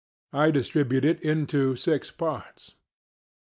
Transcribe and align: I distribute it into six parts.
I 0.33 0.49
distribute 0.49 1.05
it 1.05 1.21
into 1.21 1.75
six 1.75 2.09
parts. 2.09 2.71